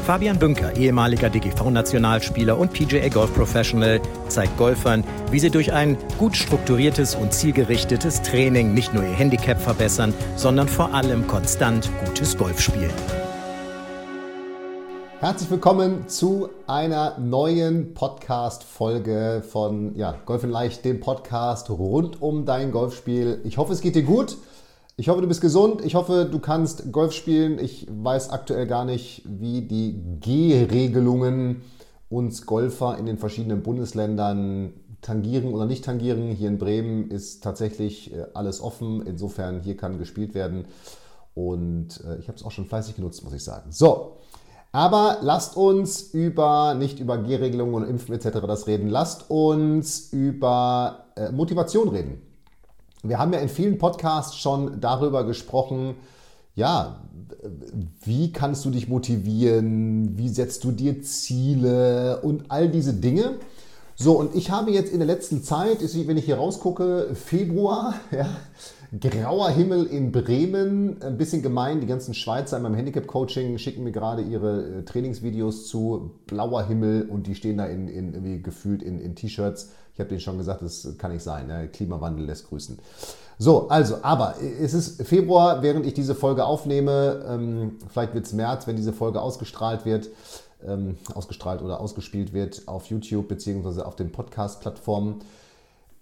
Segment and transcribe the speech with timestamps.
[0.00, 6.36] Fabian Bünker, ehemaliger DGV-Nationalspieler und PGA Golf Professional, zeigt Golfern, wie sie durch ein gut
[6.36, 12.60] strukturiertes und zielgerichtetes Training nicht nur ihr Handicap verbessern, sondern vor allem konstant gutes Golf
[12.60, 12.90] spielen.
[15.20, 22.46] Herzlich willkommen zu einer neuen Podcast-Folge von ja, Golf in Leicht, dem Podcast rund um
[22.46, 23.42] dein Golfspiel.
[23.44, 24.38] Ich hoffe, es geht dir gut.
[25.00, 25.82] Ich hoffe, du bist gesund.
[25.82, 27.58] Ich hoffe, du kannst Golf spielen.
[27.58, 31.62] Ich weiß aktuell gar nicht, wie die G-Regelungen
[32.10, 36.28] uns Golfer in den verschiedenen Bundesländern tangieren oder nicht tangieren.
[36.32, 39.00] Hier in Bremen ist tatsächlich äh, alles offen.
[39.06, 40.66] Insofern, hier kann gespielt werden.
[41.32, 43.72] Und äh, ich habe es auch schon fleißig genutzt, muss ich sagen.
[43.72, 44.18] So,
[44.70, 48.40] aber lasst uns über, nicht über G-Regelungen und Impfen etc.
[48.46, 52.29] das reden, lasst uns über äh, Motivation reden.
[53.02, 55.94] Wir haben ja in vielen Podcasts schon darüber gesprochen,
[56.54, 57.00] ja,
[58.04, 63.38] wie kannst du dich motivieren, wie setzt du dir Ziele und all diese Dinge.
[63.94, 68.28] So, und ich habe jetzt in der letzten Zeit, wenn ich hier rausgucke, Februar, ja,
[68.98, 73.92] grauer Himmel in Bremen, ein bisschen gemein, die ganzen Schweizer in meinem Handicap-Coaching schicken mir
[73.92, 78.82] gerade ihre äh, Trainingsvideos zu, blauer Himmel und die stehen da in, in irgendwie gefühlt
[78.82, 79.70] in, in T-Shirts.
[79.94, 81.68] Ich habe denen schon gesagt, das kann nicht sein, ne?
[81.68, 82.78] Klimawandel lässt grüßen.
[83.38, 88.32] So, also, aber es ist Februar, während ich diese Folge aufnehme, ähm, vielleicht wird es
[88.32, 90.10] März, wenn diese Folge ausgestrahlt wird
[90.66, 93.82] ähm, ausgestrahlt oder ausgespielt wird auf YouTube bzw.
[93.82, 95.20] auf den Podcast-Plattformen.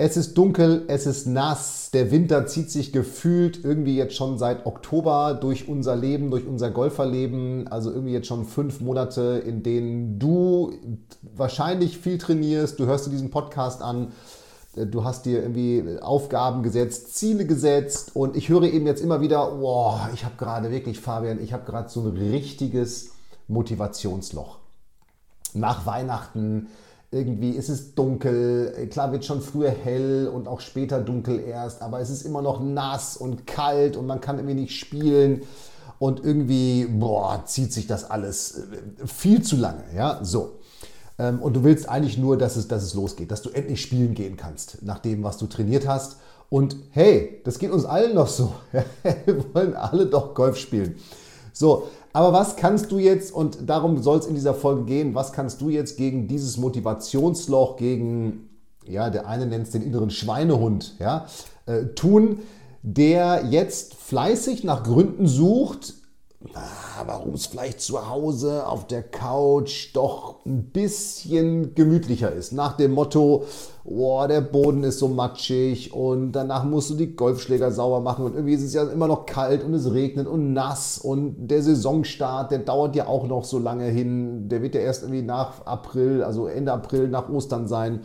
[0.00, 4.64] Es ist dunkel, es ist nass, der Winter zieht sich gefühlt irgendwie jetzt schon seit
[4.64, 7.66] Oktober durch unser Leben, durch unser Golferleben.
[7.66, 10.72] Also irgendwie jetzt schon fünf Monate, in denen du
[11.22, 12.78] wahrscheinlich viel trainierst.
[12.78, 14.12] Du hörst dir diesen Podcast an,
[14.74, 19.50] du hast dir irgendwie Aufgaben gesetzt, Ziele gesetzt und ich höre eben jetzt immer wieder,
[19.50, 23.10] boah, ich habe gerade wirklich, Fabian, ich habe gerade so ein richtiges
[23.48, 24.58] Motivationsloch.
[25.54, 26.68] Nach Weihnachten
[27.10, 32.00] irgendwie ist es dunkel, klar wird schon früher hell und auch später dunkel erst, aber
[32.00, 35.42] es ist immer noch nass und kalt und man kann irgendwie nicht spielen
[35.98, 40.58] und irgendwie, boah, zieht sich das alles äh, viel zu lange, ja, so.
[41.18, 44.14] Ähm, und du willst eigentlich nur, dass es, dass es losgeht, dass du endlich spielen
[44.14, 46.16] gehen kannst, nach dem, was du trainiert hast.
[46.50, 48.52] Und hey, das geht uns allen noch so.
[49.02, 50.96] Wir wollen alle doch Golf spielen.
[51.52, 55.32] So, aber was kannst du jetzt, und darum soll es in dieser Folge gehen, was
[55.32, 58.48] kannst du jetzt gegen dieses Motivationsloch, gegen,
[58.86, 61.26] ja, der eine nennt es den inneren Schweinehund, ja,
[61.66, 62.40] äh, tun,
[62.82, 65.94] der jetzt fleißig nach Gründen sucht,
[67.04, 72.52] warum es vielleicht zu Hause auf der Couch doch ein bisschen gemütlicher ist.
[72.52, 73.44] Nach dem Motto,
[73.84, 78.34] oh, der Boden ist so matschig und danach musst du die Golfschläger sauber machen und
[78.34, 82.52] irgendwie ist es ja immer noch kalt und es regnet und nass und der Saisonstart,
[82.52, 84.48] der dauert ja auch noch so lange hin.
[84.48, 88.02] Der wird ja erst irgendwie nach April, also Ende April nach Ostern sein.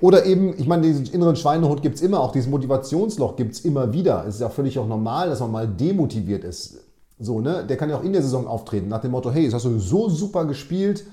[0.00, 3.60] Oder eben, ich meine, diesen inneren Schweinehund gibt es immer, auch dieses Motivationsloch gibt es
[3.60, 4.24] immer wieder.
[4.26, 6.91] Es ist ja völlig auch normal, dass man mal demotiviert ist
[7.24, 7.64] so, ne?
[7.66, 9.78] Der kann ja auch in der Saison auftreten, nach dem Motto, hey, jetzt hast du
[9.78, 11.04] so super gespielt,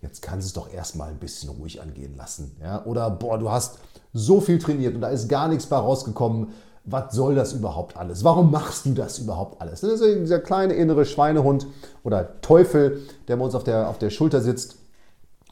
[0.00, 2.56] jetzt kannst du es doch erstmal ein bisschen ruhig angehen lassen.
[2.60, 2.84] Ja?
[2.84, 3.78] Oder boah, du hast
[4.12, 6.48] so viel trainiert und da ist gar nichts bei rausgekommen.
[6.84, 8.24] Was soll das überhaupt alles?
[8.24, 9.82] Warum machst du das überhaupt alles?
[9.82, 11.66] Das ist dieser kleine innere Schweinehund
[12.02, 14.76] oder Teufel, der bei uns auf der, auf der Schulter sitzt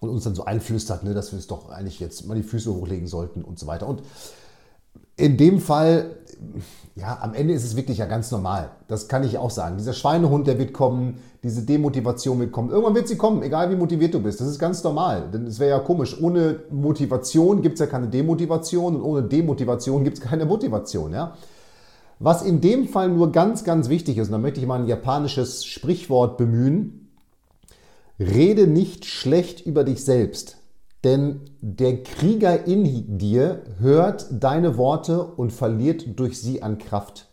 [0.00, 2.72] und uns dann so einflüstert, ne, dass wir es doch eigentlich jetzt mal die Füße
[2.72, 3.87] hochlegen sollten und so weiter.
[3.87, 4.03] Und
[5.16, 6.16] in dem Fall
[6.96, 8.70] ja, am Ende ist es wirklich ja ganz normal.
[8.88, 9.76] Das kann ich auch sagen.
[9.76, 12.70] Dieser Schweinehund, der wird kommen, diese Demotivation wird kommen.
[12.70, 14.40] Irgendwann wird sie kommen, egal wie motiviert du bist.
[14.40, 15.28] Das ist ganz normal.
[15.30, 16.16] Denn es wäre ja komisch.
[16.20, 21.12] Ohne Motivation gibt es ja keine Demotivation und ohne Demotivation gibt es keine Motivation.
[21.12, 21.36] Ja?
[22.18, 24.86] Was in dem Fall nur ganz, ganz wichtig ist, und da möchte ich mal ein
[24.86, 27.10] japanisches Sprichwort bemühen,
[28.18, 30.56] rede nicht schlecht über dich selbst.
[31.06, 37.28] Denn der Krieger in dir hört deine Worte und verliert durch sie an Kraft.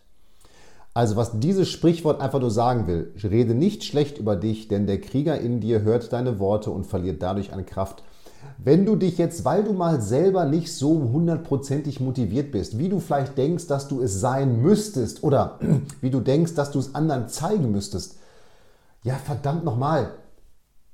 [0.93, 5.01] Also was dieses Sprichwort einfach nur sagen will, rede nicht schlecht über dich, denn der
[5.01, 8.03] Krieger in dir hört deine Worte und verliert dadurch an Kraft.
[8.59, 12.99] Wenn du dich jetzt, weil du mal selber nicht so hundertprozentig motiviert bist, wie du
[12.99, 15.57] vielleicht denkst, dass du es sein müsstest oder
[16.01, 18.19] wie du denkst, dass du es anderen zeigen müsstest,
[19.01, 20.11] ja verdammt nochmal,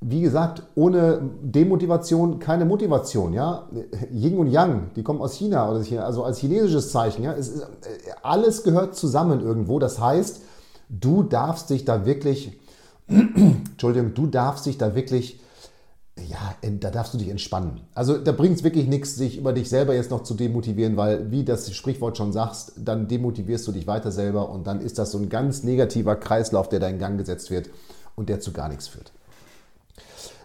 [0.02, 3.34] wie gesagt, ohne Demotivation keine Motivation.
[3.34, 3.68] Ja?
[4.12, 7.24] Yin und Yang, die kommen aus China, oder also als chinesisches Zeichen.
[7.24, 7.34] Ja?
[7.34, 7.68] Ist,
[8.24, 9.80] alles gehört zusammen irgendwo.
[9.80, 10.42] Das heißt,
[10.90, 12.58] du darfst dich da wirklich,
[13.08, 15.42] Entschuldigung, du darfst dich da wirklich
[16.28, 17.82] ja, da darfst du dich entspannen.
[17.94, 21.32] Also da bringt es wirklich nichts, sich über dich selber jetzt noch zu demotivieren, weil
[21.32, 25.12] wie das Sprichwort schon sagst, dann demotivierst du dich weiter selber und dann ist das
[25.12, 27.70] so ein ganz negativer Kreislauf, der da in Gang gesetzt wird
[28.16, 29.12] und der zu gar nichts führt.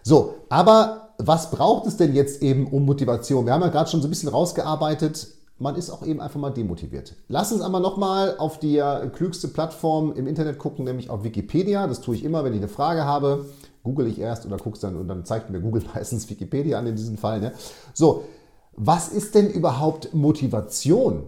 [0.05, 3.47] So, aber was braucht es denn jetzt eben um Motivation?
[3.47, 5.27] Wir haben ja gerade schon so ein bisschen rausgearbeitet,
[5.59, 7.15] man ist auch eben einfach mal demotiviert.
[7.29, 11.87] Lass uns einmal nochmal auf die klügste Plattform im Internet gucken, nämlich auf Wikipedia.
[11.87, 13.47] Das tue ich immer, wenn ich eine Frage habe
[13.85, 16.97] google ich erst oder guck's dann und dann zeigt mir Google meistens Wikipedia an in
[16.97, 17.41] diesem Fall.
[17.41, 17.53] Ne?
[17.93, 18.25] So,
[18.73, 21.27] was ist denn überhaupt Motivation?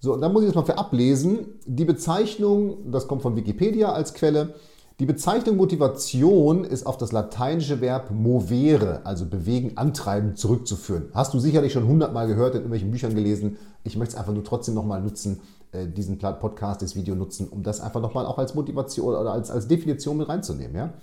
[0.00, 1.60] So, und dann muss ich das mal für ablesen.
[1.66, 4.54] Die Bezeichnung, das kommt von Wikipedia als Quelle,
[5.00, 11.10] die Bezeichnung Motivation ist auf das lateinische Verb movere, also bewegen, antreiben, zurückzuführen.
[11.14, 13.58] Hast du sicherlich schon hundertmal gehört, in irgendwelchen Büchern gelesen.
[13.84, 15.40] Ich möchte es einfach nur trotzdem nochmal nutzen,
[15.70, 19.52] äh, diesen Podcast, das Video nutzen, um das einfach nochmal auch als Motivation oder als,
[19.52, 20.74] als Definition mit reinzunehmen.
[20.74, 20.94] Ja?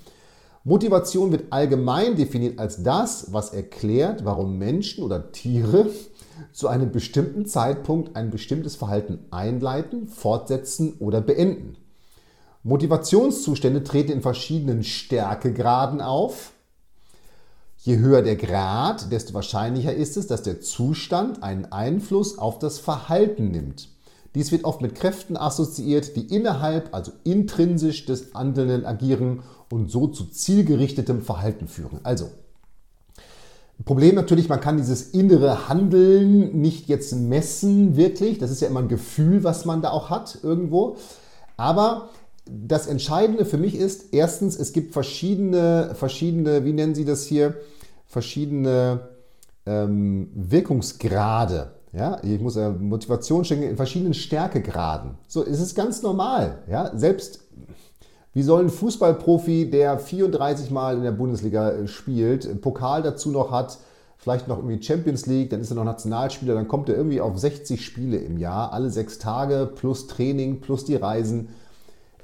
[0.65, 5.87] Motivation wird allgemein definiert als das, was erklärt, warum Menschen oder Tiere
[6.51, 11.77] zu einem bestimmten Zeitpunkt ein bestimmtes Verhalten einleiten, fortsetzen oder beenden.
[12.65, 16.51] Motivationszustände treten in verschiedenen Stärkegraden auf.
[17.77, 22.79] Je höher der Grad, desto wahrscheinlicher ist es, dass der Zustand einen Einfluss auf das
[22.79, 23.89] Verhalten nimmt.
[24.33, 30.07] Dies wird oft mit Kräften assoziiert, die innerhalb, also intrinsisch des Handelnden agieren und so
[30.07, 31.99] zu zielgerichtetem Verhalten führen.
[32.01, 32.31] Also,
[33.85, 38.39] Problem natürlich, man kann dieses innere Handeln nicht jetzt messen, wirklich.
[38.39, 40.97] Das ist ja immer ein Gefühl, was man da auch hat irgendwo.
[41.57, 42.09] Aber
[42.45, 47.55] das Entscheidende für mich ist, erstens, es gibt verschiedene, verschiedene, wie nennen Sie das hier,
[48.05, 49.09] verschiedene
[49.65, 51.71] ähm, Wirkungsgrade.
[51.91, 55.11] Ja, ich muss äh, Motivation schenken in verschiedenen Stärkegraden.
[55.27, 56.59] So, es ist ganz normal.
[56.69, 57.39] Ja, selbst
[58.33, 63.49] wie soll ein Fußballprofi, der 34 Mal in der Bundesliga äh, spielt, Pokal dazu noch
[63.49, 63.77] hat,
[64.17, 67.37] vielleicht noch irgendwie Champions League, dann ist er noch Nationalspieler, dann kommt er irgendwie auf
[67.37, 71.49] 60 Spiele im Jahr, alle sechs Tage plus Training plus die Reisen.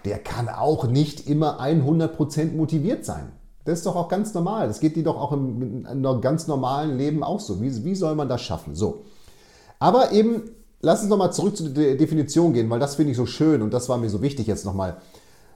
[0.06, 3.31] Der kann auch nicht immer 100% motiviert sein.
[3.65, 4.68] Das ist doch auch ganz normal.
[4.68, 7.62] Das geht dir doch auch im, im ganz normalen Leben auch so.
[7.62, 8.75] Wie, wie soll man das schaffen?
[8.75, 9.03] So.
[9.80, 10.44] Aber eben,
[10.81, 13.74] lass uns nochmal zurück zu der Definition gehen, weil das finde ich so schön und
[13.74, 14.98] das war mir so wichtig jetzt nochmal.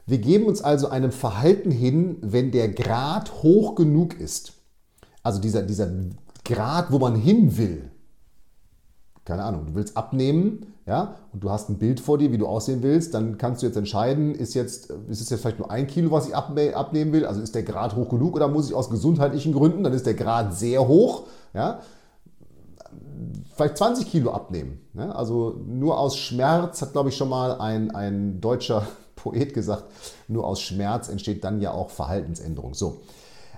[0.05, 4.53] Wir geben uns also einem Verhalten hin, wenn der Grad hoch genug ist.
[5.23, 5.89] Also dieser, dieser
[6.43, 7.89] Grad, wo man hin will.
[9.25, 12.45] Keine Ahnung, du willst abnehmen, ja, und du hast ein Bild vor dir, wie du
[12.45, 15.87] aussehen willst, dann kannst du jetzt entscheiden, ist, jetzt, ist es jetzt vielleicht nur ein
[15.87, 18.91] Kilo, was ich abnehmen will, also ist der Grad hoch genug oder muss ich aus
[18.91, 21.23] gesundheitlichen Gründen, dann ist der Grad sehr hoch,
[21.55, 21.79] ja,
[23.55, 24.79] vielleicht 20 Kilo abnehmen.
[24.93, 25.15] Ne?
[25.15, 28.85] Also nur aus Schmerz hat, glaube ich, schon mal ein, ein deutscher
[29.15, 29.85] Poet gesagt,
[30.27, 32.73] nur aus Schmerz entsteht dann ja auch Verhaltensänderung.
[32.73, 33.01] So.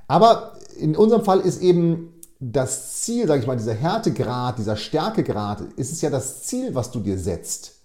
[0.07, 5.61] Aber in unserem Fall ist eben das Ziel, sage ich mal, dieser Härtegrad, dieser Stärkegrad,
[5.75, 7.75] ist es ja das Ziel, was du dir setzt.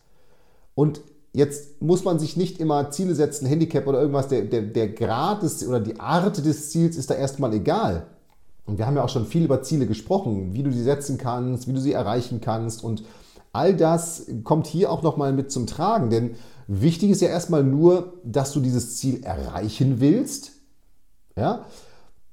[0.75, 1.01] Und
[1.33, 5.43] jetzt muss man sich nicht immer Ziele setzen, Handicap oder irgendwas, der, der, der Grad
[5.43, 8.07] des, oder die Art des Ziels ist da erstmal egal.
[8.67, 11.67] Und wir haben ja auch schon viel über Ziele gesprochen, wie du sie setzen kannst,
[11.67, 13.05] wie du sie erreichen kannst und
[13.55, 16.37] all das kommt hier auch nochmal mit zum Tragen, denn
[16.75, 20.53] Wichtig ist ja erstmal nur, dass du dieses Ziel erreichen willst,
[21.37, 21.67] ja,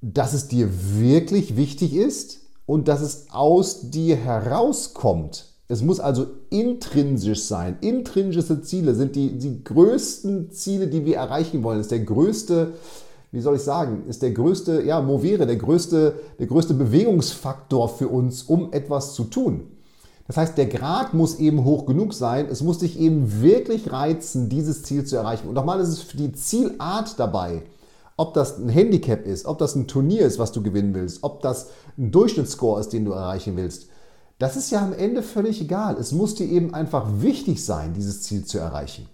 [0.01, 5.45] dass es dir wirklich wichtig ist und dass es aus dir herauskommt.
[5.67, 7.77] Es muss also intrinsisch sein.
[7.81, 11.77] Intrinsische Ziele sind die, die größten Ziele, die wir erreichen wollen.
[11.77, 12.73] Das ist der größte,
[13.31, 18.07] wie soll ich sagen, ist der größte, ja, Movere, der größte, der größte Bewegungsfaktor für
[18.07, 19.67] uns, um etwas zu tun.
[20.25, 22.47] Das heißt, der Grad muss eben hoch genug sein.
[22.49, 25.47] Es muss dich eben wirklich reizen, dieses Ziel zu erreichen.
[25.47, 27.63] Und nochmal ist es für die Zielart dabei.
[28.19, 31.41] Ob das ein Handicap ist, ob das ein Turnier ist, was du gewinnen willst, ob
[31.41, 33.87] das ein Durchschnittsscore ist, den du erreichen willst.
[34.39, 35.95] Das ist ja am Ende völlig egal.
[35.97, 39.07] Es muss dir eben einfach wichtig sein, dieses Ziel zu erreichen.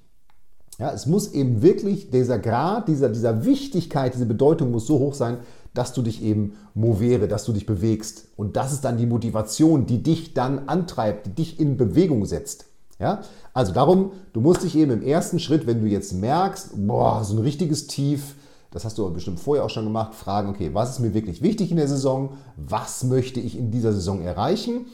[0.79, 5.13] Ja, es muss eben wirklich dieser Grad, dieser, dieser Wichtigkeit, diese Bedeutung muss so hoch
[5.13, 5.37] sein,
[5.75, 8.29] dass du dich eben movere, dass du dich bewegst.
[8.35, 12.65] Und das ist dann die Motivation, die dich dann antreibt, die dich in Bewegung setzt.
[12.97, 13.21] Ja?
[13.53, 17.35] Also darum, du musst dich eben im ersten Schritt, wenn du jetzt merkst, boah, so
[17.35, 18.35] ein richtiges Tief,
[18.75, 21.71] das hast du bestimmt vorher auch schon gemacht, fragen, okay, was ist mir wirklich wichtig
[21.71, 22.33] in der Saison?
[22.57, 24.87] Was möchte ich in dieser Saison erreichen?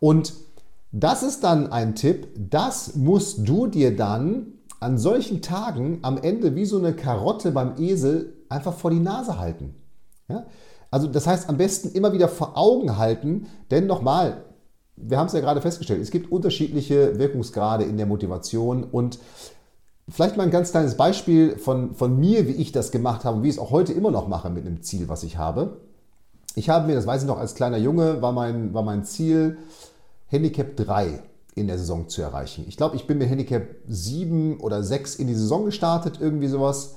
[0.00, 0.32] Und
[0.92, 6.54] das ist dann ein Tipp, das musst du dir dann an solchen Tagen am Ende
[6.54, 9.74] wie so eine Karotte beim Esel einfach vor die Nase halten.
[10.30, 10.46] Ja?
[10.90, 14.44] Also das heißt, am besten immer wieder vor Augen halten, denn nochmal,
[14.96, 19.18] wir haben es ja gerade festgestellt, es gibt unterschiedliche Wirkungsgrade in der Motivation und
[20.08, 23.42] vielleicht mal ein ganz kleines Beispiel von, von mir, wie ich das gemacht habe und
[23.42, 25.78] wie ich es auch heute immer noch mache mit einem Ziel, was ich habe.
[26.54, 29.58] Ich habe mir, das weiß ich noch, als kleiner Junge war mein, war mein Ziel,
[30.26, 31.20] Handicap 3
[31.54, 32.64] in der Saison zu erreichen.
[32.68, 36.96] Ich glaube, ich bin mit Handicap 7 oder 6 in die Saison gestartet, irgendwie sowas.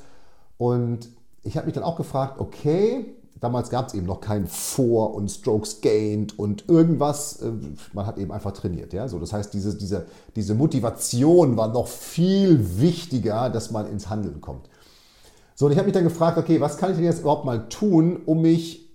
[0.58, 1.10] Und
[1.44, 5.30] ich habe mich dann auch gefragt, okay, damals gab es eben noch kein Vor- und
[5.30, 7.42] Strokes Gained und irgendwas.
[7.42, 7.52] Äh,
[7.92, 8.94] man hat eben einfach trainiert.
[8.94, 9.10] Ja?
[9.10, 10.06] So, das heißt, diese, diese,
[10.36, 14.70] diese Motivation war noch viel wichtiger, dass man ins Handeln kommt.
[15.56, 17.68] So, und ich habe mich dann gefragt, okay, was kann ich denn jetzt überhaupt mal
[17.68, 18.90] tun, um mich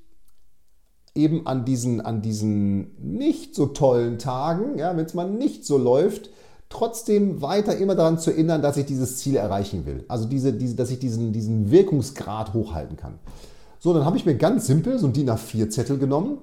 [1.15, 5.79] eben an diesen, an diesen nicht so tollen Tagen, ja, wenn es mal nicht so
[5.79, 6.31] läuft,
[6.69, 10.05] trotzdem weiter immer daran zu erinnern, dass ich dieses Ziel erreichen will.
[10.09, 13.19] Also diese, diese, dass ich diesen, diesen Wirkungsgrad hochhalten kann.
[13.87, 16.39] So, dann habe ich mir ganz simpel so einen DIN A4-Zettel genommen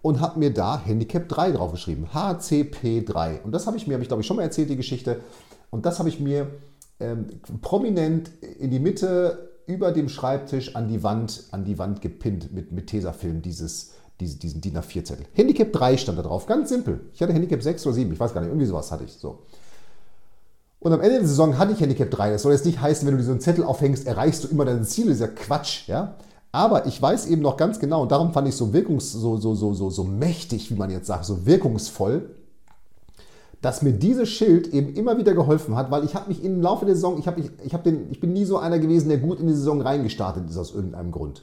[0.00, 2.06] und habe mir da Handicap 3 draufgeschrieben.
[2.14, 3.42] HCP3.
[3.42, 5.20] Und das habe ich mir, habe ich glaube ich schon mal erzählt, die Geschichte.
[5.70, 6.46] Und das habe ich mir
[7.00, 7.26] ähm,
[7.62, 12.70] prominent in die Mitte über dem Schreibtisch an die Wand, an die Wand gepinnt mit,
[12.70, 15.26] mit Tesafilm, dieses, diesen, diesen DIN A4-Zettel.
[15.32, 17.00] Handicap 3 stand da drauf, ganz simpel.
[17.12, 19.14] Ich hatte Handicap 6 oder 7, ich weiß gar nicht, irgendwie sowas hatte ich.
[19.14, 19.40] So.
[20.78, 22.30] Und am Ende der Saison hatte ich Handicap 3.
[22.30, 25.06] Das soll jetzt nicht heißen, wenn du diesen Zettel aufhängst, erreichst du immer dein Ziel.
[25.06, 26.14] Das ist ja Quatsch, ja.
[26.54, 29.56] Aber ich weiß eben noch ganz genau, und darum fand ich so wirkungs, so, so,
[29.56, 32.30] so, so, so mächtig, wie man jetzt sagt, so wirkungsvoll,
[33.60, 36.86] dass mir dieses Schild eben immer wieder geholfen hat, weil ich habe mich im Laufe
[36.86, 39.18] der Saison, ich, hab, ich, ich, hab den, ich bin nie so einer gewesen, der
[39.18, 41.42] gut in die Saison reingestartet ist aus irgendeinem Grund.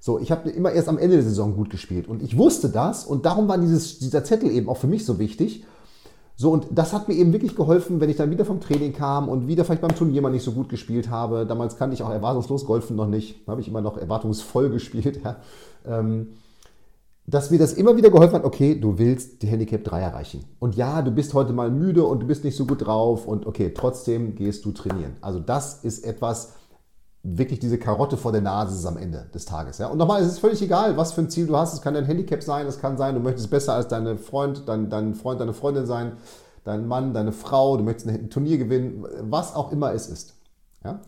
[0.00, 3.04] So, ich habe immer erst am Ende der Saison gut gespielt und ich wusste das
[3.04, 5.62] und darum war dieses, dieser Zettel eben auch für mich so wichtig.
[6.40, 9.28] So, und das hat mir eben wirklich geholfen, wenn ich dann wieder vom Training kam
[9.28, 11.44] und wieder vielleicht beim Turnier mal nicht so gut gespielt habe.
[11.44, 15.20] Damals kannte ich auch erwartungslos Golfen noch nicht, da habe ich immer noch erwartungsvoll gespielt.
[15.24, 15.38] Ja.
[15.84, 16.28] Ähm,
[17.26, 20.44] dass mir das immer wieder geholfen hat, okay, du willst die Handicap 3 erreichen.
[20.60, 23.44] Und ja, du bist heute mal müde und du bist nicht so gut drauf und
[23.44, 25.16] okay, trotzdem gehst du trainieren.
[25.20, 26.52] Also das ist etwas,
[27.22, 29.78] wirklich diese Karotte vor der Nase ist am Ende des Tages.
[29.78, 29.88] Ja?
[29.88, 31.74] Und nochmal, es ist völlig egal, was für ein Ziel du hast.
[31.74, 34.88] Es kann dein Handicap sein, es kann sein, du möchtest besser als deine Freund, dein,
[34.88, 36.12] dein Freund, deine Freundin sein,
[36.64, 40.34] dein Mann, deine Frau, du möchtest ein Turnier gewinnen, was auch immer es ist.
[40.84, 41.00] Ja?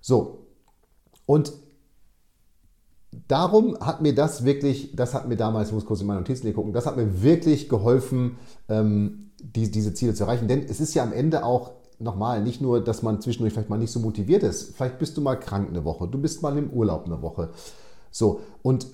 [0.00, 0.46] So,
[1.26, 1.52] und
[3.28, 6.52] darum hat mir das wirklich, das hat mir damals, ich muss kurz in meine Notizen
[6.54, 10.48] gucken, das hat mir wirklich geholfen, ähm, die, diese Ziele zu erreichen.
[10.48, 11.72] Denn es ist ja am Ende auch
[12.02, 14.74] nochmal, nicht nur, dass man zwischendurch vielleicht mal nicht so motiviert ist.
[14.76, 17.50] Vielleicht bist du mal krank eine Woche, du bist mal im Urlaub eine Woche.
[18.10, 18.86] So, und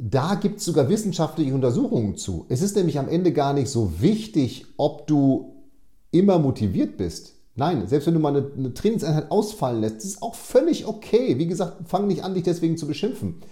[0.00, 2.46] da gibt es sogar wissenschaftliche Untersuchungen zu.
[2.48, 5.56] Es ist nämlich am Ende gar nicht so wichtig, ob du
[6.10, 7.34] immer motiviert bist.
[7.56, 11.38] Nein, selbst wenn du mal eine, eine Trainingseinheit ausfallen lässt, ist auch völlig okay.
[11.38, 13.42] Wie gesagt, fang nicht an, dich deswegen zu beschimpfen.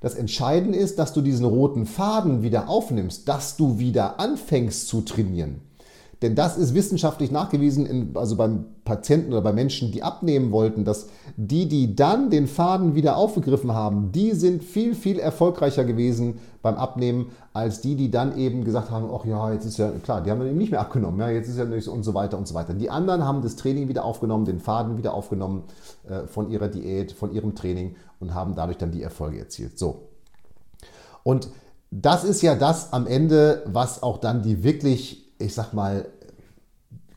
[0.00, 5.00] Das Entscheidende ist, dass du diesen roten Faden wieder aufnimmst, dass du wieder anfängst zu
[5.00, 5.62] trainieren.
[6.22, 10.84] Denn das ist wissenschaftlich nachgewiesen, in, also beim Patienten oder bei Menschen, die abnehmen wollten,
[10.84, 16.38] dass die, die dann den Faden wieder aufgegriffen haben, die sind viel, viel erfolgreicher gewesen
[16.62, 20.22] beim Abnehmen, als die, die dann eben gesagt haben, ach ja, jetzt ist ja klar,
[20.22, 22.14] die haben dann eben nicht mehr abgenommen, ja, jetzt ist ja nicht so und so
[22.14, 22.72] weiter und so weiter.
[22.72, 25.64] Die anderen haben das Training wieder aufgenommen, den Faden wieder aufgenommen
[26.08, 29.78] äh, von ihrer Diät, von ihrem Training und haben dadurch dann die Erfolge erzielt.
[29.78, 30.08] So.
[31.22, 31.48] Und
[31.90, 36.06] das ist ja das am Ende, was auch dann die wirklich ich sag mal,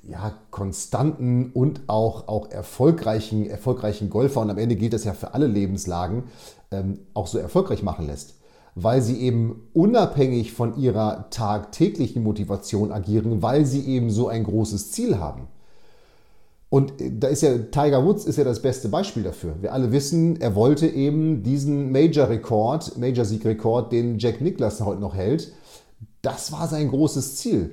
[0.10, 5.34] ja, konstanten und auch, auch erfolgreichen, erfolgreichen Golfer, und am Ende gilt das ja für
[5.34, 6.24] alle Lebenslagen,
[6.72, 8.36] ähm, auch so erfolgreich machen lässt.
[8.76, 14.92] Weil sie eben unabhängig von ihrer tagtäglichen Motivation agieren, weil sie eben so ein großes
[14.92, 15.48] Ziel haben.
[16.70, 19.56] Und äh, da ist ja Tiger Woods ist ja das beste Beispiel dafür.
[19.62, 25.52] Wir alle wissen, er wollte eben diesen Major-Rekord, Major-Sieg-Rekord, den Jack Nicklaus heute noch hält.
[26.22, 27.72] Das war sein großes Ziel.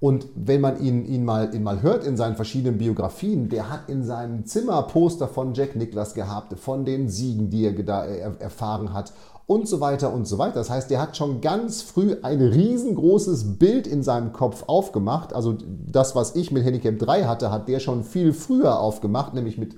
[0.00, 3.88] Und wenn man ihn, ihn, mal, ihn mal hört in seinen verschiedenen Biografien, der hat
[3.88, 8.94] in seinem Zimmer Poster von Jack Nicklaus gehabt, von den Siegen, die er da erfahren
[8.94, 9.12] hat
[9.46, 10.54] und so weiter und so weiter.
[10.54, 15.34] Das heißt, der hat schon ganz früh ein riesengroßes Bild in seinem Kopf aufgemacht.
[15.34, 19.58] Also das, was ich mit Handicap 3 hatte, hat der schon viel früher aufgemacht, nämlich
[19.58, 19.74] mit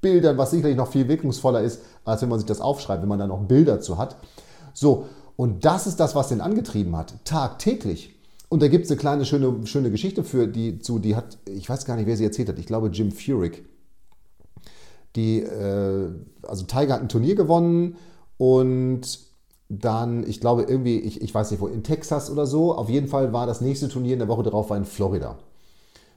[0.00, 3.18] Bildern, was sicherlich noch viel wirkungsvoller ist, als wenn man sich das aufschreibt, wenn man
[3.18, 4.16] da noch Bilder zu hat.
[4.72, 8.14] So, und das ist das, was den angetrieben hat, tagtäglich.
[8.48, 11.68] Und da gibt es eine kleine schöne, schöne Geschichte für die zu, die hat, ich
[11.68, 13.64] weiß gar nicht, wer sie erzählt hat, ich glaube Jim Furyk.
[15.16, 16.10] Die, äh,
[16.42, 17.96] also Tiger hat ein Turnier gewonnen
[18.36, 19.18] und
[19.68, 22.74] dann, ich glaube irgendwie, ich, ich weiß nicht wo, in Texas oder so.
[22.74, 25.38] Auf jeden Fall war das nächste Turnier in der Woche darauf war in Florida.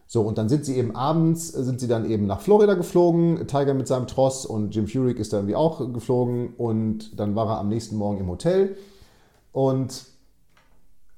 [0.09, 3.73] So, und dann sind sie eben abends, sind sie dann eben nach Florida geflogen, Tiger
[3.73, 7.59] mit seinem Tross und Jim Furyk ist da irgendwie auch geflogen und dann war er
[7.59, 8.77] am nächsten Morgen im Hotel
[9.51, 10.05] und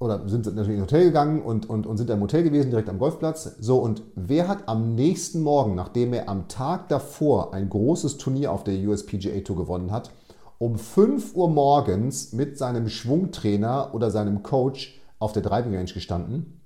[0.00, 2.98] oder sind natürlich ins Hotel gegangen und, und, und sind im Hotel gewesen, direkt am
[2.98, 3.56] Golfplatz.
[3.60, 8.50] So, und wer hat am nächsten Morgen, nachdem er am Tag davor ein großes Turnier
[8.50, 10.10] auf der USPGA Tour gewonnen hat,
[10.56, 16.60] um 5 Uhr morgens mit seinem Schwungtrainer oder seinem Coach auf der Driving Range gestanden?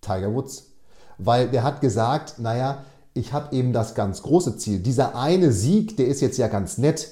[0.00, 0.72] Tiger Woods.
[1.18, 2.84] Weil der hat gesagt, naja,
[3.14, 4.80] ich habe eben das ganz große Ziel.
[4.80, 7.10] Dieser eine Sieg, der ist jetzt ja ganz nett,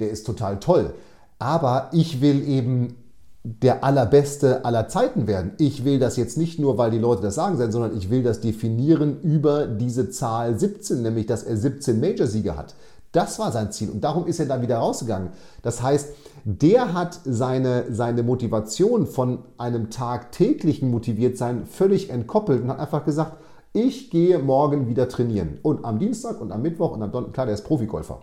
[0.00, 0.94] der ist total toll.
[1.38, 3.01] Aber ich will eben
[3.44, 5.52] der allerbeste aller Zeiten werden.
[5.58, 8.40] Ich will das jetzt nicht nur, weil die Leute das sagen, sondern ich will das
[8.40, 12.74] definieren über diese Zahl 17, nämlich dass er 17 Major-Siege hat.
[13.10, 15.30] Das war sein Ziel und darum ist er dann wieder rausgegangen.
[15.62, 22.78] Das heißt, der hat seine, seine Motivation von einem tagtäglichen Motiviertsein völlig entkoppelt und hat
[22.78, 23.36] einfach gesagt,
[23.74, 25.58] ich gehe morgen wieder trainieren.
[25.62, 28.20] Und am Dienstag und am Mittwoch und am Donnerstag, klar, der ist Profigolfer.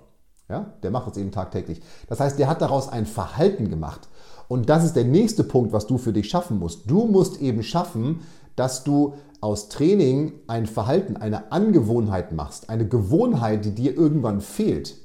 [0.50, 1.82] Ja, der macht das eben tagtäglich.
[2.08, 4.08] Das heißt, der hat daraus ein Verhalten gemacht.
[4.50, 6.89] Und das ist der nächste Punkt, was du für dich schaffen musst.
[6.89, 8.22] Du musst eben schaffen,
[8.56, 14.98] dass du aus Training ein Verhalten, eine Angewohnheit machst, eine Gewohnheit, die dir irgendwann fehlt.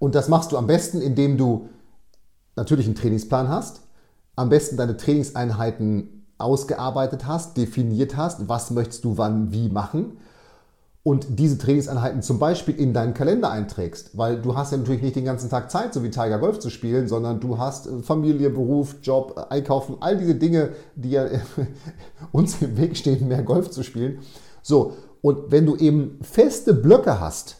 [0.00, 1.68] Und das machst du am besten, indem du
[2.56, 3.82] natürlich einen Trainingsplan hast,
[4.34, 10.18] am besten deine Trainingseinheiten ausgearbeitet hast, definiert hast, was möchtest du wann wie machen
[11.08, 15.16] und diese Trainingseinheiten zum Beispiel in deinen Kalender einträgst, weil du hast ja natürlich nicht
[15.16, 18.50] den ganzen Tag Zeit, so wie Tiger Golf zu spielen, sondern du hast äh, Familie,
[18.50, 21.26] Beruf, Job, Einkaufen, all diese Dinge, die ja
[22.32, 24.18] uns im Weg stehen, mehr Golf zu spielen.
[24.60, 27.56] So, und wenn du eben feste Blöcke hast,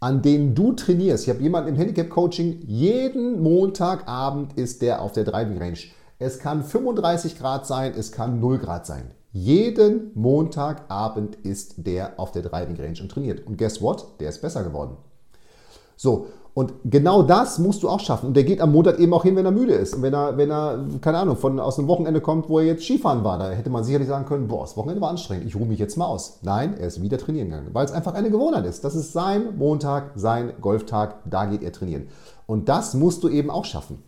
[0.00, 5.22] an denen du trainierst, ich habe jemanden im Handicap-Coaching, jeden Montagabend ist der auf der
[5.22, 5.78] Driving Range.
[6.18, 9.12] Es kann 35 Grad sein, es kann 0 Grad sein.
[9.32, 13.46] Jeden Montagabend ist der auf der Driving Range und trainiert.
[13.46, 14.06] Und guess what?
[14.20, 14.96] Der ist besser geworden.
[15.96, 18.26] So, und genau das musst du auch schaffen.
[18.26, 19.94] Und der geht am Montag eben auch hin, wenn er müde ist.
[19.94, 22.82] Und wenn er, wenn er, keine Ahnung, von, aus einem Wochenende kommt, wo er jetzt
[22.82, 25.66] Skifahren war, da hätte man sicherlich sagen können, boah, das Wochenende war anstrengend, ich ruhe
[25.66, 26.40] mich jetzt mal aus.
[26.42, 28.82] Nein, er ist wieder trainieren gegangen, weil es einfach eine Gewohnheit ist.
[28.82, 32.08] Das ist sein Montag, sein Golftag, da geht er trainieren.
[32.46, 34.02] Und das musst du eben auch schaffen.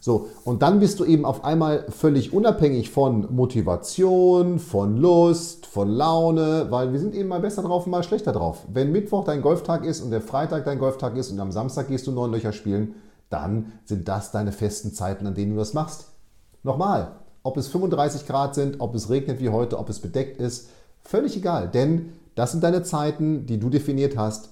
[0.00, 5.88] So, und dann bist du eben auf einmal völlig unabhängig von Motivation, von Lust, von
[5.88, 8.64] Laune, weil wir sind eben mal besser drauf und mal schlechter drauf.
[8.72, 12.06] Wenn Mittwoch dein Golftag ist und der Freitag dein Golftag ist und am Samstag gehst
[12.06, 12.94] du neun Löcher spielen,
[13.30, 16.06] dann sind das deine festen Zeiten, an denen du das machst.
[16.62, 20.68] Nochmal, ob es 35 Grad sind, ob es regnet wie heute, ob es bedeckt ist,
[21.02, 24.50] völlig egal, denn das sind deine Zeiten, die du definiert hast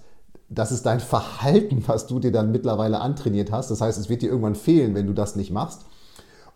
[0.48, 3.70] das ist dein Verhalten, was du dir dann mittlerweile antrainiert hast.
[3.70, 5.83] Das heißt, es wird dir irgendwann fehlen, wenn du das nicht machst.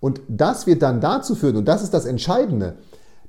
[0.00, 2.76] Und das wird dann dazu führen, und das ist das Entscheidende,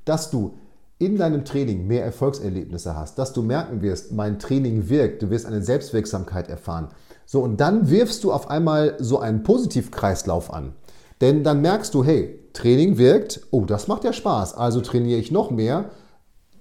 [0.06, 0.54] dass du
[1.00, 5.46] in deinem Training mehr Erfolgserlebnisse hast, dass du merken wirst, mein Training wirkt, du wirst
[5.46, 6.90] eine Selbstwirksamkeit erfahren.
[7.26, 10.74] So, und dann wirfst du auf einmal so einen Positivkreislauf an.
[11.22, 15.32] Denn dann merkst du, hey, Training wirkt, oh, das macht ja Spaß, also trainiere ich
[15.32, 15.90] noch mehr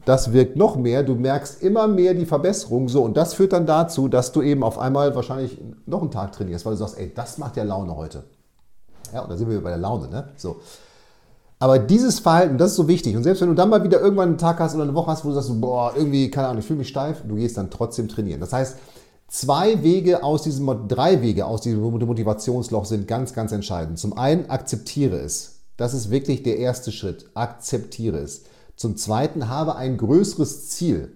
[0.05, 1.03] das wirkt noch mehr.
[1.03, 2.89] Du merkst immer mehr die Verbesserung.
[2.89, 6.33] So, und das führt dann dazu, dass du eben auf einmal wahrscheinlich noch einen Tag
[6.33, 8.25] trainierst, weil du sagst, ey, das macht ja Laune heute.
[9.13, 10.29] Ja, und da sind wir bei der Laune, ne?
[10.37, 10.57] So.
[11.61, 13.17] Aber dieses Verhalten, das ist so wichtig.
[13.17, 15.25] Und selbst wenn du dann mal wieder irgendwann einen Tag hast oder eine Woche hast,
[15.25, 18.09] wo du sagst, boah, irgendwie, keine Ahnung, ich fühle mich steif, du gehst dann trotzdem
[18.09, 18.41] trainieren.
[18.41, 18.77] Das heißt,
[19.27, 23.99] zwei Wege aus diesem, drei Wege aus diesem Motivationsloch sind ganz, ganz entscheidend.
[23.99, 25.57] Zum einen akzeptiere es.
[25.77, 27.27] Das ist wirklich der erste Schritt.
[27.35, 28.45] Akzeptiere es.
[28.79, 31.13] Zum Zweiten, habe ein größeres Ziel.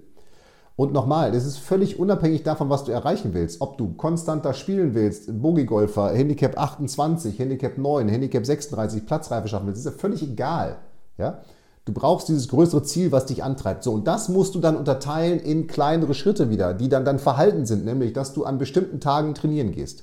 [0.75, 3.61] Und nochmal, das ist völlig unabhängig davon, was du erreichen willst.
[3.61, 9.79] Ob du konstanter spielen willst, Bogiegolfer, Handicap 28, Handicap 9, Handicap 36, Platzreife schaffen willst,
[9.79, 10.79] ist ja völlig egal.
[11.18, 11.38] Ja?
[11.85, 13.85] Du brauchst dieses größere Ziel, was dich antreibt.
[13.85, 17.64] So, und das musst du dann unterteilen in kleinere Schritte wieder, die dann dann Verhalten
[17.64, 20.03] sind, nämlich, dass du an bestimmten Tagen trainieren gehst.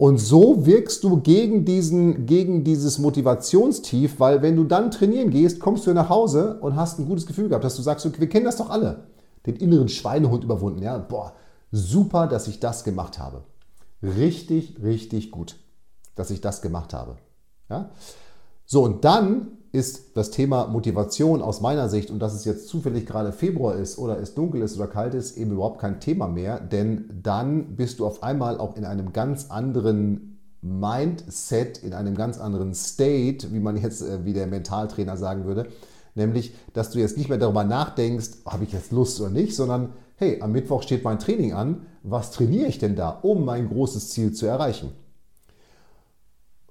[0.00, 5.60] Und so wirkst du gegen, diesen, gegen dieses Motivationstief, weil wenn du dann trainieren gehst,
[5.60, 8.46] kommst du nach Hause und hast ein gutes Gefühl gehabt, dass du sagst, wir kennen
[8.46, 9.08] das doch alle.
[9.44, 10.80] Den inneren Schweinehund überwunden.
[10.80, 11.34] Ja, boah,
[11.70, 13.44] super, dass ich das gemacht habe.
[14.02, 15.56] Richtig, richtig gut,
[16.14, 17.18] dass ich das gemacht habe.
[17.68, 17.90] Ja?
[18.64, 23.06] So, und dann ist das Thema Motivation aus meiner Sicht, und dass es jetzt zufällig
[23.06, 26.58] gerade Februar ist oder es dunkel ist oder kalt ist, eben überhaupt kein Thema mehr,
[26.58, 32.38] denn dann bist du auf einmal auch in einem ganz anderen Mindset, in einem ganz
[32.38, 35.68] anderen State, wie man jetzt, äh, wie der Mentaltrainer sagen würde,
[36.14, 39.90] nämlich, dass du jetzt nicht mehr darüber nachdenkst, habe ich jetzt Lust oder nicht, sondern
[40.16, 44.10] hey, am Mittwoch steht mein Training an, was trainiere ich denn da, um mein großes
[44.10, 44.90] Ziel zu erreichen?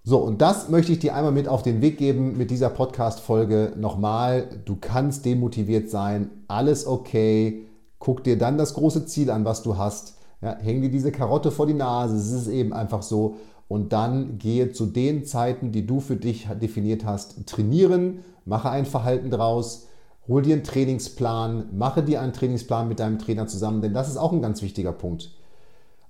[0.10, 3.74] So, und das möchte ich dir einmal mit auf den Weg geben mit dieser Podcast-Folge.
[3.78, 7.68] Nochmal, du kannst demotiviert sein, alles okay.
[8.00, 10.16] Guck dir dann das große Ziel an, was du hast.
[10.42, 13.36] Ja, häng dir diese Karotte vor die Nase, es ist eben einfach so.
[13.68, 18.88] und dann gehe zu den Zeiten, die du für dich definiert hast, trainieren, mache ein
[18.88, 19.90] Verhalten draus,
[20.28, 24.18] hol dir einen Trainingsplan, mache dir einen Trainingsplan mit deinem Trainer zusammen, denn das ist
[24.18, 25.39] auch ein ganz wichtiger Punkt.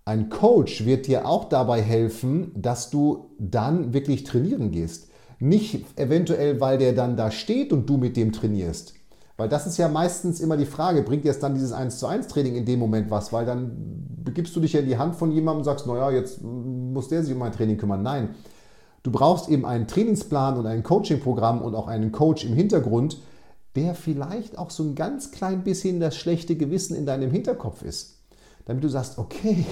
[0.10, 5.12] Ein Coach wird dir auch dabei helfen, dass du dann wirklich trainieren gehst.
[5.38, 8.96] Nicht eventuell, weil der dann da steht und du mit dem trainierst.
[9.38, 12.26] Weil das ist ja meistens immer die Frage, bringt jetzt dann dieses 1 zu 1
[12.28, 13.32] Training in dem Moment was?
[13.32, 16.42] Weil dann begibst du dich ja in die Hand von jemandem und sagst, naja, jetzt
[16.42, 18.02] muss der sich um mein Training kümmern.
[18.02, 18.30] Nein,
[19.04, 23.22] du brauchst eben einen Trainingsplan und ein Coachingprogramm und auch einen Coach im Hintergrund,
[23.76, 28.16] der vielleicht auch so ein ganz klein bisschen das schlechte Gewissen in deinem Hinterkopf ist.
[28.66, 29.66] Damit du sagst, okay,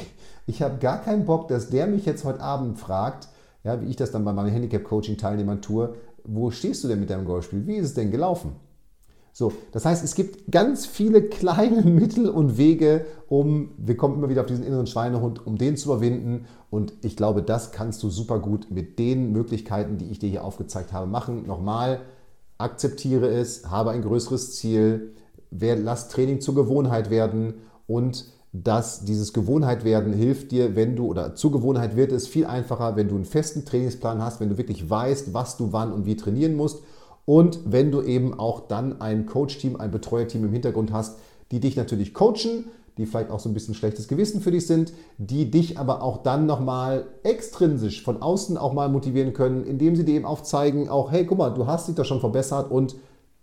[0.47, 3.27] ich habe gar keinen Bock, dass der mich jetzt heute Abend fragt,
[3.63, 7.25] ja, wie ich das dann bei meinen Handicap-Coaching-Teilnehmern tue, wo stehst du denn mit deinem
[7.25, 7.67] Golfspiel?
[7.67, 8.55] Wie ist es denn gelaufen?
[9.33, 14.29] So, das heißt, es gibt ganz viele kleine Mittel und Wege, um, wir kommen immer
[14.29, 16.45] wieder auf diesen inneren Schweinehund, um den zu überwinden.
[16.69, 20.45] Und ich glaube, das kannst du super gut mit den Möglichkeiten, die ich dir hier
[20.45, 21.45] aufgezeigt habe, machen.
[21.45, 21.99] Nochmal,
[22.57, 25.13] akzeptiere es, habe ein größeres Ziel,
[25.51, 27.55] lass Training zur Gewohnheit werden
[27.85, 32.45] und dass dieses Gewohnheit werden hilft dir, wenn du, oder zur Gewohnheit wird es viel
[32.45, 36.05] einfacher, wenn du einen festen Trainingsplan hast, wenn du wirklich weißt, was du wann und
[36.05, 36.81] wie trainieren musst
[37.25, 41.17] und wenn du eben auch dann ein Coach-Team, ein Betreuerteam im Hintergrund hast,
[41.51, 42.65] die dich natürlich coachen,
[42.97, 46.23] die vielleicht auch so ein bisschen schlechtes Gewissen für dich sind, die dich aber auch
[46.23, 51.11] dann nochmal extrinsisch von außen auch mal motivieren können, indem sie dir eben aufzeigen, auch
[51.11, 52.95] hey, guck mal, du hast dich da schon verbessert und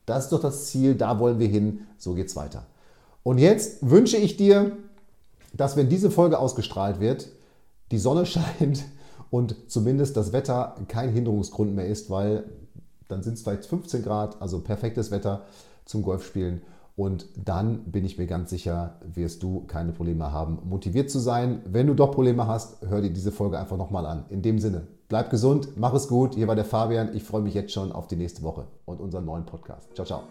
[0.06, 2.66] das ist doch das Ziel, da wollen wir hin, so geht's weiter.
[3.22, 4.72] Und jetzt wünsche ich dir,
[5.56, 7.28] dass wenn diese Folge ausgestrahlt wird,
[7.90, 8.84] die Sonne scheint
[9.30, 12.44] und zumindest das Wetter kein Hinderungsgrund mehr ist, weil
[13.08, 15.42] dann sind es vielleicht 15 Grad, also perfektes Wetter
[15.84, 16.62] zum Golfspielen.
[16.96, 21.60] Und dann bin ich mir ganz sicher, wirst du keine Probleme haben, motiviert zu sein.
[21.66, 24.24] Wenn du doch Probleme hast, hör dir diese Folge einfach nochmal an.
[24.28, 26.36] In dem Sinne, bleib gesund, mach es gut.
[26.36, 27.14] Hier war der Fabian.
[27.14, 29.88] Ich freue mich jetzt schon auf die nächste Woche und unseren neuen Podcast.
[29.94, 30.22] Ciao, ciao.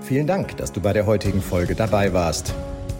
[0.00, 2.52] Vielen Dank, dass du bei der heutigen Folge dabei warst.